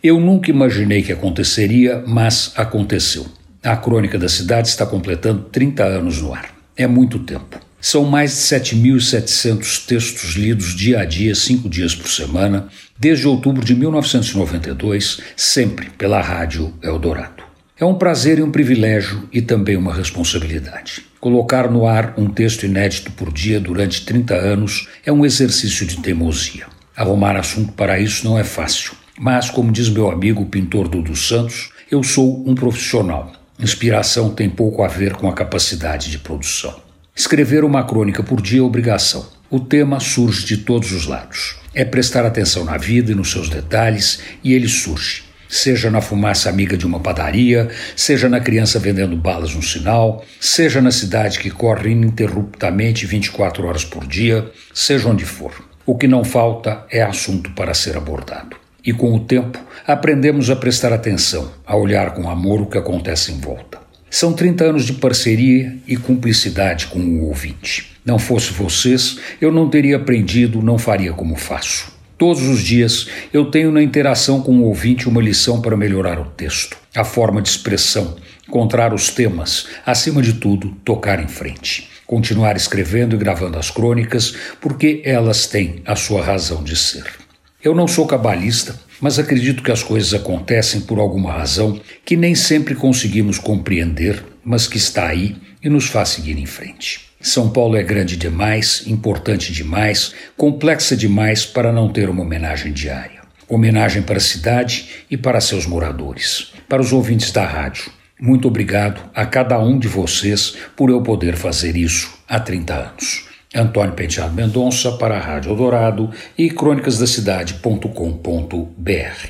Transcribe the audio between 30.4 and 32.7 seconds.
o pintor Dudu Santos, eu sou um